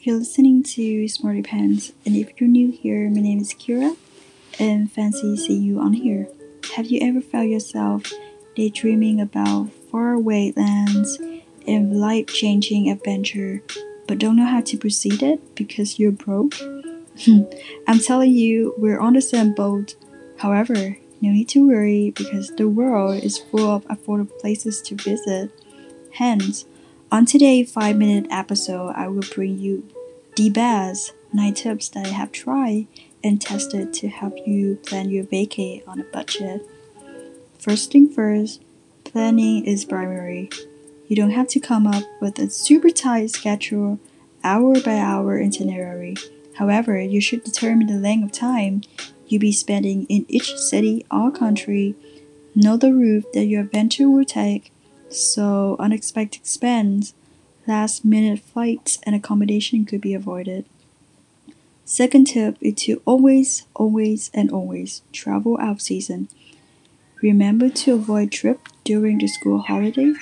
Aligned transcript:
You're 0.00 0.18
listening 0.18 0.62
to 0.62 1.08
Smarty 1.08 1.42
Pants, 1.42 1.92
and 2.04 2.14
if 2.14 2.40
you're 2.40 2.48
new 2.48 2.70
here, 2.70 3.10
my 3.10 3.20
name 3.20 3.40
is 3.40 3.52
Kira, 3.52 3.96
and 4.58 4.90
fancy 4.90 5.36
seeing 5.36 5.62
you 5.62 5.80
on 5.80 5.94
here. 5.94 6.28
Have 6.76 6.86
you 6.86 7.00
ever 7.02 7.20
found 7.20 7.50
yourself 7.50 8.12
daydreaming 8.54 9.20
about 9.20 9.72
faraway 9.90 10.52
lands 10.56 11.18
and 11.66 12.00
life-changing 12.00 12.88
adventure, 12.88 13.62
but 14.06 14.18
don't 14.18 14.36
know 14.36 14.46
how 14.46 14.60
to 14.60 14.78
proceed 14.78 15.22
it 15.22 15.56
because 15.56 15.98
you're 15.98 16.12
broke? 16.12 16.54
I'm 17.88 17.98
telling 17.98 18.32
you, 18.32 18.74
we're 18.78 19.00
on 19.00 19.14
the 19.14 19.20
same 19.20 19.54
boat. 19.54 19.96
However, 20.38 20.98
no 21.20 21.30
need 21.30 21.48
to 21.50 21.66
worry 21.66 22.10
because 22.10 22.50
the 22.50 22.68
world 22.68 23.24
is 23.24 23.38
full 23.38 23.70
of 23.70 23.84
affordable 23.86 24.38
places 24.38 24.80
to 24.82 24.94
visit. 24.94 25.50
Hence, 26.12 26.64
on 27.16 27.24
today's 27.24 27.72
5 27.72 27.96
minute 27.96 28.26
episode, 28.30 28.92
I 28.94 29.08
will 29.08 29.24
bring 29.34 29.58
you 29.58 29.88
the 30.36 30.50
best 30.50 31.14
9 31.32 31.54
tips 31.54 31.88
that 31.88 32.04
I 32.04 32.10
have 32.10 32.30
tried 32.30 32.88
and 33.24 33.40
tested 33.40 33.94
to 33.94 34.08
help 34.08 34.36
you 34.46 34.76
plan 34.84 35.08
your 35.08 35.24
vacay 35.24 35.82
on 35.88 35.98
a 35.98 36.04
budget. 36.04 36.60
First 37.58 37.90
thing 37.90 38.10
first, 38.10 38.62
planning 39.04 39.64
is 39.64 39.86
primary. 39.86 40.50
You 41.08 41.16
don't 41.16 41.30
have 41.30 41.48
to 41.48 41.58
come 41.58 41.86
up 41.86 42.04
with 42.20 42.38
a 42.38 42.50
super 42.50 42.90
tight 42.90 43.30
schedule, 43.30 43.98
hour 44.44 44.78
by 44.82 44.98
hour 44.98 45.42
itinerary. 45.42 46.16
However, 46.56 47.00
you 47.00 47.22
should 47.22 47.44
determine 47.44 47.86
the 47.86 47.94
length 47.94 48.24
of 48.26 48.32
time 48.32 48.82
you'll 49.26 49.40
be 49.40 49.52
spending 49.52 50.04
in 50.10 50.26
each 50.28 50.54
city 50.54 51.06
or 51.10 51.30
country, 51.30 51.94
know 52.54 52.76
the 52.76 52.92
route 52.92 53.32
that 53.32 53.46
your 53.46 53.62
adventure 53.62 54.10
will 54.10 54.26
take, 54.26 54.70
so 55.08 55.76
unexpected 55.78 56.40
expense, 56.40 57.14
last 57.66 58.04
minute 58.04 58.40
flights, 58.40 58.98
and 59.04 59.14
accommodation 59.14 59.84
could 59.84 60.00
be 60.00 60.14
avoided. 60.14 60.64
Second 61.84 62.26
tip 62.26 62.56
is 62.60 62.74
to 62.74 63.00
always, 63.04 63.66
always, 63.74 64.30
and 64.34 64.50
always 64.50 65.02
travel 65.12 65.56
out 65.60 65.80
season. 65.80 66.28
Remember 67.22 67.68
to 67.70 67.94
avoid 67.94 68.32
trip 68.32 68.68
during 68.84 69.18
the 69.18 69.28
school 69.28 69.60
holidays 69.60 70.16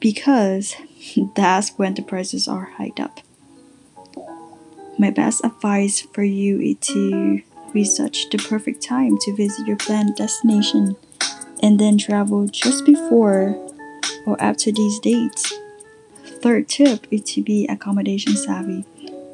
because 0.00 0.76
that's 1.36 1.70
when 1.78 1.94
the 1.94 2.02
prices 2.02 2.48
are 2.48 2.72
hiked 2.76 3.00
up. 3.00 3.20
My 4.98 5.10
best 5.10 5.44
advice 5.44 6.00
for 6.00 6.24
you 6.24 6.60
is 6.60 6.76
to 6.88 7.42
research 7.74 8.28
the 8.30 8.38
perfect 8.38 8.82
time 8.82 9.16
to 9.20 9.36
visit 9.36 9.66
your 9.66 9.76
planned 9.76 10.16
destination 10.16 10.96
and 11.62 11.78
then 11.78 11.98
travel 11.98 12.46
just 12.46 12.84
before 12.84 13.56
or 14.26 14.40
after 14.40 14.72
these 14.72 14.98
dates. 15.00 15.52
Third 16.42 16.68
tip 16.68 17.06
is 17.10 17.22
to 17.34 17.42
be 17.42 17.66
accommodation 17.66 18.36
savvy. 18.36 18.84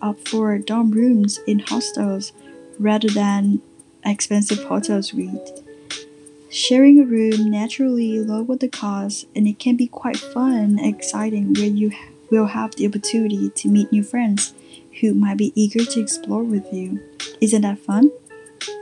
Opt 0.00 0.28
for 0.28 0.58
dorm 0.58 0.90
rooms 0.90 1.38
in 1.46 1.60
hostels 1.60 2.32
rather 2.78 3.08
than 3.08 3.60
expensive 4.04 4.62
hotel. 4.64 5.00
Sharing 6.50 7.00
a 7.00 7.04
room 7.04 7.50
naturally 7.50 8.20
lowers 8.20 8.58
the 8.58 8.68
cost 8.68 9.26
and 9.34 9.48
it 9.48 9.58
can 9.58 9.76
be 9.76 9.86
quite 9.86 10.18
fun 10.18 10.78
and 10.78 10.94
exciting 10.94 11.52
where 11.54 11.66
you 11.66 11.92
will 12.30 12.46
have 12.46 12.76
the 12.76 12.86
opportunity 12.86 13.50
to 13.50 13.68
meet 13.68 13.90
new 13.90 14.02
friends 14.02 14.54
who 15.00 15.14
might 15.14 15.36
be 15.36 15.52
eager 15.54 15.84
to 15.84 16.00
explore 16.00 16.44
with 16.44 16.72
you. 16.72 17.00
Isn't 17.40 17.62
that 17.62 17.78
fun? 17.78 18.12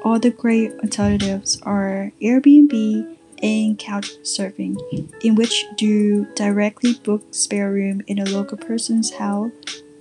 All 0.05 0.19
the 0.19 0.30
great 0.30 0.72
alternatives 0.80 1.60
are 1.62 2.12
Airbnb 2.20 3.16
and 3.42 3.78
couch 3.78 4.10
surfing, 4.22 4.76
in 5.24 5.34
which 5.34 5.64
you 5.78 6.26
directly 6.34 6.94
book 6.94 7.34
spare 7.34 7.72
room 7.72 8.02
in 8.06 8.18
a 8.18 8.24
local 8.24 8.56
person's 8.56 9.14
house 9.14 9.50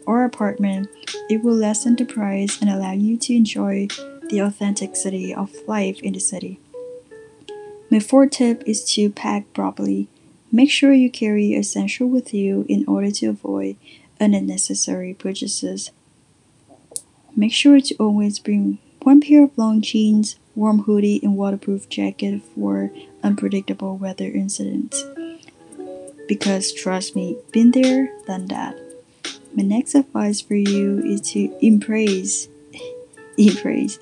or 0.05 0.23
apartment. 0.23 0.89
It 1.29 1.43
will 1.43 1.55
lessen 1.55 1.95
the 1.95 2.05
price 2.05 2.61
and 2.61 2.69
allow 2.69 2.93
you 2.93 3.17
to 3.17 3.35
enjoy 3.35 3.87
the 4.29 4.41
authenticity 4.41 5.33
of 5.33 5.51
life 5.67 5.99
in 6.01 6.13
the 6.13 6.19
city. 6.19 6.59
My 7.89 7.99
fourth 7.99 8.31
tip 8.31 8.63
is 8.65 8.85
to 8.93 9.09
pack 9.09 9.51
properly. 9.53 10.07
Make 10.51 10.69
sure 10.69 10.93
you 10.93 11.09
carry 11.09 11.53
essential 11.53 12.07
with 12.07 12.33
you 12.33 12.65
in 12.69 12.85
order 12.87 13.11
to 13.11 13.27
avoid 13.27 13.75
unnecessary 14.19 15.13
purchases. 15.13 15.91
Make 17.35 17.53
sure 17.53 17.81
to 17.81 17.95
always 17.95 18.39
bring 18.39 18.79
one 19.03 19.21
pair 19.21 19.43
of 19.43 19.57
long 19.57 19.81
jeans, 19.81 20.37
warm 20.55 20.83
hoodie, 20.83 21.19
and 21.23 21.35
waterproof 21.35 21.89
jacket 21.89 22.41
for 22.55 22.91
unpredictable 23.23 23.97
weather 23.97 24.25
incidents. 24.25 25.03
Because 26.27 26.71
trust 26.71 27.15
me, 27.15 27.37
been 27.51 27.71
there, 27.71 28.09
done 28.25 28.47
that. 28.47 28.77
My 29.53 29.63
next 29.63 29.95
advice 29.95 30.39
for 30.39 30.55
you 30.55 30.99
is 30.99 31.21
to 31.31 31.53
embrace, 31.65 32.47
embrace 33.37 33.99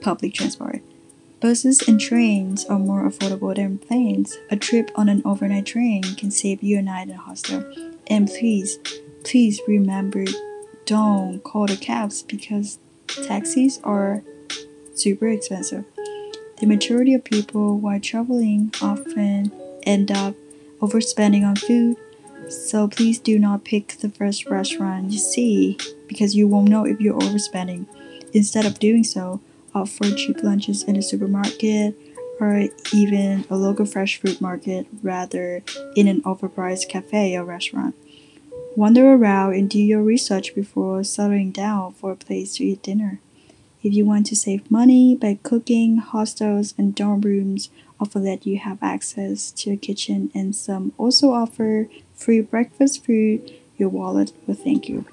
public 0.00 0.34
transport. 0.34 0.82
Buses 1.40 1.80
and 1.88 1.98
trains 1.98 2.66
are 2.66 2.78
more 2.78 3.08
affordable 3.08 3.54
than 3.54 3.78
planes. 3.78 4.36
A 4.50 4.56
trip 4.56 4.90
on 4.94 5.08
an 5.08 5.22
overnight 5.24 5.64
train 5.64 6.02
can 6.02 6.30
save 6.30 6.62
you 6.62 6.78
a 6.78 6.82
night 6.82 7.08
in 7.08 7.14
a 7.14 7.18
hostel. 7.18 7.64
And 8.08 8.28
please, 8.28 8.78
please 9.24 9.58
remember 9.66 10.26
don't 10.84 11.42
call 11.42 11.66
the 11.66 11.78
cabs 11.78 12.22
because 12.22 12.78
taxis 13.06 13.80
are 13.84 14.22
super 15.00 15.28
expensive. 15.28 15.84
The 16.58 16.66
majority 16.66 17.14
of 17.14 17.24
people 17.24 17.78
while 17.78 18.00
traveling 18.00 18.72
often 18.82 19.50
end 19.84 20.10
up 20.10 20.34
overspending 20.80 21.46
on 21.46 21.56
food, 21.56 21.96
so 22.48 22.88
please 22.88 23.18
do 23.18 23.38
not 23.38 23.64
pick 23.64 23.96
the 24.00 24.10
first 24.10 24.46
restaurant 24.46 25.10
you 25.10 25.18
see 25.18 25.78
because 26.06 26.34
you 26.34 26.46
won't 26.46 26.68
know 26.68 26.84
if 26.84 27.00
you're 27.00 27.18
overspending. 27.18 27.86
Instead 28.32 28.66
of 28.66 28.78
doing 28.78 29.04
so, 29.04 29.40
opt 29.74 29.90
for 29.90 30.10
cheap 30.10 30.42
lunches 30.42 30.82
in 30.82 30.96
a 30.96 31.02
supermarket 31.02 31.96
or 32.40 32.68
even 32.92 33.44
a 33.50 33.56
local 33.56 33.84
fresh 33.84 34.20
fruit 34.20 34.40
market 34.40 34.86
rather 35.02 35.62
in 35.94 36.08
an 36.08 36.22
overpriced 36.22 36.88
cafe 36.88 37.36
or 37.36 37.44
restaurant. 37.44 37.94
Wander 38.76 39.12
around 39.12 39.54
and 39.54 39.68
do 39.68 39.80
your 39.80 40.02
research 40.02 40.54
before 40.54 41.04
settling 41.04 41.50
down 41.50 41.92
for 41.92 42.12
a 42.12 42.16
place 42.16 42.56
to 42.56 42.64
eat 42.64 42.82
dinner. 42.82 43.20
If 43.82 43.94
you 43.94 44.04
want 44.04 44.26
to 44.26 44.36
save 44.36 44.70
money 44.70 45.16
by 45.16 45.38
cooking, 45.42 45.96
hostels 45.96 46.74
and 46.76 46.94
dorm 46.94 47.22
rooms 47.22 47.70
offer 47.98 48.18
that 48.20 48.46
you 48.46 48.58
have 48.58 48.82
access 48.82 49.50
to 49.52 49.72
a 49.72 49.76
kitchen 49.76 50.30
and 50.34 50.54
some 50.54 50.92
also 50.98 51.32
offer 51.32 51.88
free 52.14 52.40
breakfast 52.42 53.04
food, 53.04 53.52
your 53.78 53.88
wallet 53.88 54.32
will 54.46 54.54
thank 54.54 54.88
you. 54.88 55.06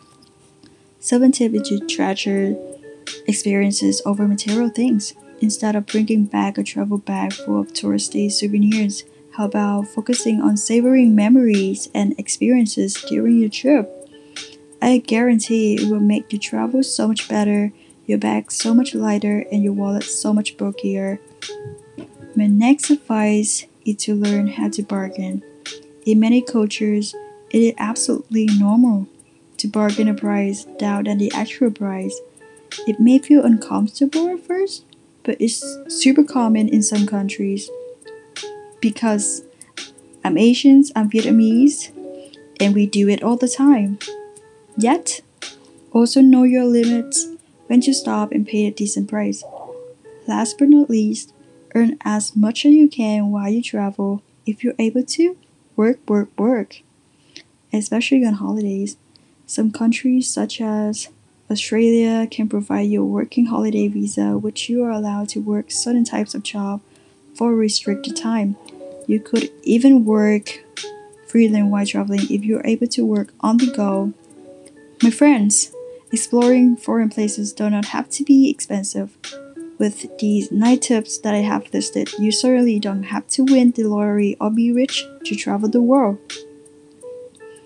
Seven 0.99 1.31
tip 1.31 1.53
is 1.53 1.69
to 1.69 1.79
treasure 1.87 2.57
experiences 3.25 4.01
over 4.05 4.27
material 4.27 4.69
things. 4.69 5.13
Instead 5.39 5.75
of 5.75 5.85
bringing 5.85 6.25
back 6.25 6.57
a 6.57 6.63
travel 6.63 6.97
bag 6.97 7.31
full 7.31 7.61
of 7.61 7.71
touristy 7.71 8.29
souvenirs, 8.29 9.03
how 9.33 9.45
about 9.45 9.87
focusing 9.87 10.41
on 10.41 10.57
savoring 10.57 11.15
memories 11.15 11.89
and 11.93 12.19
experiences 12.19 12.95
during 13.07 13.37
your 13.37 13.49
trip? 13.49 13.93
I 14.81 14.97
guarantee 14.97 15.75
it 15.75 15.89
will 15.89 15.99
make 15.99 16.33
your 16.33 16.41
travel 16.41 16.83
so 16.83 17.07
much 17.07 17.29
better, 17.29 17.71
your 18.07 18.17
bag 18.17 18.51
so 18.51 18.73
much 18.73 18.95
lighter, 18.95 19.45
and 19.51 19.61
your 19.61 19.73
wallet 19.73 20.03
so 20.03 20.33
much 20.33 20.57
bulkier. 20.57 21.19
My 22.35 22.47
next 22.47 22.89
advice 22.89 23.65
is 23.85 23.97
to 23.97 24.15
learn 24.15 24.47
how 24.47 24.69
to 24.69 24.81
bargain. 24.81 25.43
In 26.05 26.19
many 26.19 26.41
cultures, 26.41 27.13
it 27.51 27.59
is 27.59 27.73
absolutely 27.77 28.47
normal 28.57 29.07
to 29.57 29.67
bargain 29.67 30.07
a 30.07 30.13
price 30.13 30.63
down 30.79 31.03
than 31.03 31.17
the 31.17 31.31
actual 31.33 31.69
price. 31.69 32.17
It 32.87 32.99
may 32.99 33.19
feel 33.19 33.43
uncomfortable 33.43 34.29
at 34.29 34.39
first, 34.39 34.85
but 35.23 35.37
it's 35.41 35.63
super 35.87 36.23
common 36.23 36.69
in 36.69 36.81
some 36.81 37.05
countries 37.05 37.69
because 38.79 39.43
I'm 40.23 40.37
Asians, 40.37 40.91
I'm 40.95 41.09
Vietnamese, 41.09 41.91
and 42.59 42.73
we 42.73 42.85
do 42.85 43.09
it 43.09 43.23
all 43.23 43.35
the 43.35 43.49
time. 43.49 43.99
Yet, 44.77 45.21
also 45.91 46.21
know 46.21 46.43
your 46.43 46.65
limits 46.65 47.27
when 47.67 47.81
to 47.81 47.93
stop 47.93 48.31
and 48.31 48.47
pay 48.47 48.65
a 48.65 48.71
decent 48.71 49.09
price. 49.09 49.43
Last 50.27 50.57
but 50.57 50.69
not 50.69 50.89
least, 50.89 51.33
earn 51.75 51.97
as 52.03 52.35
much 52.35 52.65
as 52.65 52.73
you 52.73 52.89
can 52.89 53.31
while 53.31 53.49
you 53.49 53.61
travel. 53.61 54.21
If 54.45 54.63
you're 54.63 54.75
able 54.79 55.03
to, 55.03 55.37
work, 55.75 55.99
work, 56.09 56.29
work. 56.37 56.81
Especially 57.71 58.25
on 58.25 58.33
holidays. 58.33 58.97
Some 59.45 59.71
countries, 59.71 60.29
such 60.29 60.59
as 60.59 61.09
Australia, 61.49 62.27
can 62.29 62.49
provide 62.49 62.89
you 62.89 63.01
a 63.01 63.05
working 63.05 63.45
holiday 63.45 63.87
visa, 63.87 64.37
which 64.37 64.69
you 64.69 64.83
are 64.83 64.91
allowed 64.91 65.29
to 65.29 65.39
work 65.39 65.71
certain 65.71 66.03
types 66.03 66.35
of 66.35 66.43
job 66.43 66.81
for 67.33 67.51
a 67.51 67.55
restricted 67.55 68.15
time. 68.15 68.57
You 69.05 69.19
could 69.19 69.51
even 69.63 70.03
work 70.03 70.63
freelance 71.27 71.71
while 71.71 71.85
traveling 71.85 72.21
if 72.29 72.43
you're 72.43 72.65
able 72.65 72.87
to 72.87 73.05
work 73.05 73.33
on 73.39 73.57
the 73.57 73.71
go. 73.71 74.13
My 75.03 75.11
friends, 75.11 75.71
exploring 76.11 76.75
foreign 76.75 77.09
places 77.09 77.53
do 77.53 77.69
not 77.69 77.85
have 77.85 78.09
to 78.09 78.23
be 78.23 78.49
expensive. 78.49 79.17
With 79.77 80.17
these 80.17 80.51
9 80.51 80.79
tips 80.79 81.19
that 81.19 81.35
I 81.35 81.39
have 81.39 81.71
listed, 81.73 82.11
you 82.17 82.31
certainly 82.31 82.79
don't 82.79 83.03
have 83.03 83.27
to 83.27 83.43
win 83.43 83.71
the 83.71 83.83
lottery 83.83 84.35
or 84.41 84.49
be 84.49 84.71
rich 84.71 85.05
to 85.25 85.35
travel 85.35 85.69
the 85.69 85.81
world. 85.81 86.17